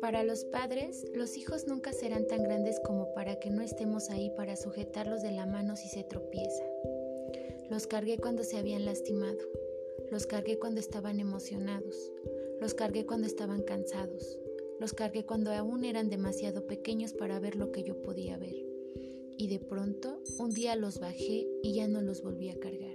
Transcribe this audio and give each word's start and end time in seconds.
Para 0.00 0.22
los 0.22 0.44
padres, 0.44 1.04
los 1.14 1.36
hijos 1.36 1.66
nunca 1.66 1.92
serán 1.92 2.26
tan 2.28 2.44
grandes 2.44 2.78
como 2.78 3.12
para 3.14 3.40
que 3.40 3.50
no 3.50 3.62
estemos 3.62 4.10
ahí 4.10 4.30
para 4.36 4.54
sujetarlos 4.54 5.22
de 5.22 5.32
la 5.32 5.46
mano 5.46 5.74
si 5.74 5.88
se 5.88 6.04
tropieza. 6.04 6.62
Los 7.68 7.88
cargué 7.88 8.18
cuando 8.18 8.44
se 8.44 8.58
habían 8.58 8.84
lastimado, 8.84 9.38
los 10.12 10.26
cargué 10.26 10.58
cuando 10.60 10.78
estaban 10.78 11.18
emocionados, 11.18 12.12
los 12.60 12.74
cargué 12.74 13.06
cuando 13.06 13.26
estaban 13.26 13.62
cansados, 13.62 14.38
los 14.78 14.92
cargué 14.92 15.24
cuando 15.26 15.52
aún 15.52 15.84
eran 15.84 16.10
demasiado 16.10 16.66
pequeños 16.66 17.12
para 17.12 17.40
ver 17.40 17.56
lo 17.56 17.72
que 17.72 17.82
yo 17.82 18.00
podía 18.02 18.36
ver. 18.36 18.73
Y 19.36 19.48
de 19.48 19.58
pronto, 19.58 20.22
un 20.38 20.50
día 20.50 20.76
los 20.76 21.00
bajé 21.00 21.48
y 21.62 21.74
ya 21.74 21.88
no 21.88 22.00
los 22.00 22.22
volví 22.22 22.50
a 22.50 22.58
cargar. 22.58 22.94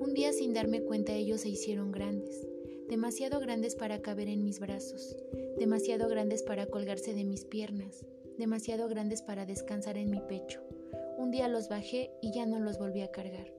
Un 0.00 0.14
día 0.14 0.32
sin 0.32 0.52
darme 0.52 0.82
cuenta 0.82 1.14
ellos 1.14 1.40
se 1.40 1.48
hicieron 1.48 1.92
grandes, 1.92 2.46
demasiado 2.88 3.40
grandes 3.40 3.74
para 3.74 4.00
caber 4.00 4.28
en 4.28 4.44
mis 4.44 4.60
brazos, 4.60 5.16
demasiado 5.58 6.08
grandes 6.08 6.42
para 6.42 6.66
colgarse 6.66 7.14
de 7.14 7.24
mis 7.24 7.44
piernas, 7.44 8.04
demasiado 8.38 8.88
grandes 8.88 9.22
para 9.22 9.46
descansar 9.46 9.96
en 9.96 10.10
mi 10.10 10.20
pecho. 10.20 10.60
Un 11.18 11.30
día 11.30 11.48
los 11.48 11.68
bajé 11.68 12.10
y 12.22 12.32
ya 12.32 12.46
no 12.46 12.60
los 12.60 12.78
volví 12.78 13.00
a 13.00 13.10
cargar. 13.10 13.52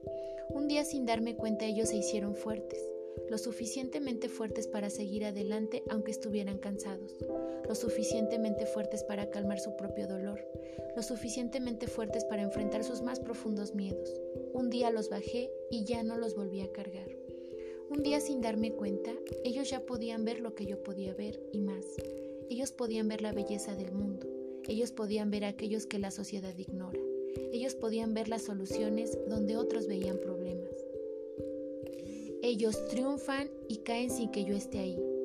Un 0.50 0.68
día 0.68 0.84
sin 0.84 1.04
darme 1.04 1.36
cuenta 1.36 1.66
ellos 1.66 1.90
se 1.90 1.96
hicieron 1.96 2.34
fuertes, 2.34 2.80
lo 3.28 3.36
suficientemente 3.36 4.28
fuertes 4.28 4.66
para 4.66 4.90
seguir 4.90 5.24
adelante 5.24 5.82
aunque 5.90 6.10
estuvieran 6.10 6.58
cansados, 6.58 7.16
lo 7.68 7.74
suficientemente 7.74 8.64
fuertes 8.64 9.04
para 9.04 9.28
calmar 9.30 9.60
su 9.60 9.76
propio 9.76 10.08
dolor, 10.08 10.40
lo 10.98 11.02
suficientemente 11.04 11.86
fuertes 11.86 12.24
para 12.24 12.42
enfrentar 12.42 12.82
sus 12.82 13.02
más 13.02 13.20
profundos 13.20 13.72
miedos. 13.72 14.20
Un 14.52 14.68
día 14.68 14.90
los 14.90 15.08
bajé 15.08 15.48
y 15.70 15.84
ya 15.84 16.02
no 16.02 16.18
los 16.18 16.34
volví 16.34 16.60
a 16.60 16.72
cargar. 16.72 17.06
Un 17.88 18.02
día 18.02 18.18
sin 18.18 18.40
darme 18.40 18.72
cuenta, 18.72 19.12
ellos 19.44 19.70
ya 19.70 19.86
podían 19.86 20.24
ver 20.24 20.40
lo 20.40 20.56
que 20.56 20.66
yo 20.66 20.82
podía 20.82 21.14
ver 21.14 21.40
y 21.52 21.60
más. 21.60 21.84
Ellos 22.50 22.72
podían 22.72 23.06
ver 23.06 23.22
la 23.22 23.30
belleza 23.30 23.76
del 23.76 23.92
mundo. 23.92 24.26
Ellos 24.66 24.90
podían 24.90 25.30
ver 25.30 25.44
aquellos 25.44 25.86
que 25.86 26.00
la 26.00 26.10
sociedad 26.10 26.58
ignora. 26.58 26.98
Ellos 27.52 27.76
podían 27.76 28.12
ver 28.12 28.26
las 28.26 28.42
soluciones 28.42 29.16
donde 29.28 29.56
otros 29.56 29.86
veían 29.86 30.18
problemas. 30.18 30.74
Ellos 32.42 32.88
triunfan 32.88 33.48
y 33.68 33.76
caen 33.84 34.10
sin 34.10 34.32
que 34.32 34.44
yo 34.44 34.56
esté 34.56 34.80
ahí. 34.80 35.17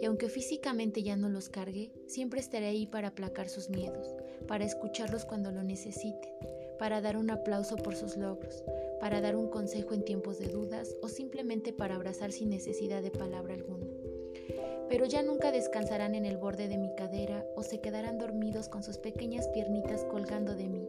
Y 0.00 0.04
aunque 0.04 0.28
físicamente 0.28 1.02
ya 1.02 1.16
no 1.16 1.28
los 1.28 1.48
cargue, 1.48 1.92
siempre 2.06 2.40
estaré 2.40 2.66
ahí 2.66 2.86
para 2.86 3.08
aplacar 3.08 3.48
sus 3.48 3.68
miedos, 3.68 4.14
para 4.46 4.64
escucharlos 4.64 5.24
cuando 5.24 5.50
lo 5.50 5.62
necesiten, 5.62 6.30
para 6.78 7.00
dar 7.00 7.16
un 7.16 7.30
aplauso 7.30 7.76
por 7.76 7.96
sus 7.96 8.16
logros, 8.16 8.62
para 9.00 9.20
dar 9.20 9.34
un 9.36 9.48
consejo 9.48 9.94
en 9.94 10.04
tiempos 10.04 10.38
de 10.38 10.48
dudas 10.48 10.96
o 11.02 11.08
simplemente 11.08 11.72
para 11.72 11.96
abrazar 11.96 12.32
sin 12.32 12.50
necesidad 12.50 13.02
de 13.02 13.10
palabra 13.10 13.54
alguna. 13.54 13.86
Pero 14.88 15.04
ya 15.04 15.22
nunca 15.22 15.52
descansarán 15.52 16.14
en 16.14 16.24
el 16.24 16.38
borde 16.38 16.68
de 16.68 16.78
mi 16.78 16.94
cadera 16.94 17.44
o 17.56 17.62
se 17.62 17.80
quedarán 17.80 18.18
dormidos 18.18 18.68
con 18.68 18.82
sus 18.82 18.98
pequeñas 18.98 19.48
piernitas 19.48 20.04
colgando 20.04 20.54
de 20.54 20.68
mí. 20.68 20.88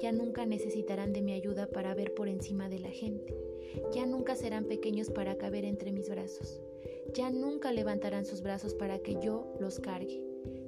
Ya 0.00 0.12
nunca 0.12 0.46
necesitarán 0.46 1.12
de 1.12 1.22
mi 1.22 1.32
ayuda 1.32 1.66
para 1.68 1.94
ver 1.94 2.14
por 2.14 2.28
encima 2.28 2.68
de 2.68 2.78
la 2.78 2.90
gente. 2.90 3.36
Ya 3.92 4.06
nunca 4.06 4.34
serán 4.34 4.64
pequeños 4.64 5.10
para 5.10 5.36
caber 5.36 5.64
entre 5.64 5.92
mis 5.92 6.08
brazos. 6.08 6.60
Ya 7.14 7.30
nunca 7.30 7.72
levantarán 7.72 8.24
sus 8.24 8.42
brazos 8.42 8.74
para 8.74 8.98
que 8.98 9.16
yo 9.20 9.54
los 9.60 9.80
cargue. 9.80 10.22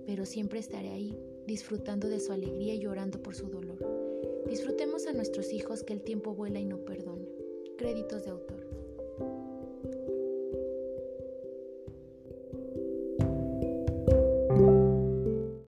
Pero 0.06 0.24
siempre 0.26 0.58
estaré 0.58 0.90
ahí, 0.90 1.16
disfrutando 1.46 2.08
de 2.08 2.20
su 2.20 2.32
alegría 2.32 2.74
y 2.74 2.80
llorando 2.80 3.22
por 3.22 3.34
su 3.34 3.48
dolor. 3.48 3.78
Disfrutemos 4.48 5.06
a 5.06 5.12
nuestros 5.12 5.52
hijos 5.52 5.84
que 5.84 5.92
el 5.92 6.02
tiempo 6.02 6.34
vuela 6.34 6.58
y 6.58 6.64
no 6.64 6.84
perdona. 6.84 7.26
Créditos 7.76 8.24
de 8.24 8.30
autor. 8.30 8.59